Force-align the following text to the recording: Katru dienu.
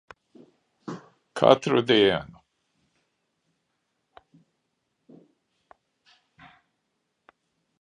Katru 1.39 1.79
dienu. 1.91 2.33